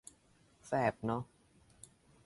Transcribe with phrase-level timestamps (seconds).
[0.65, 1.23] แสบเนอะ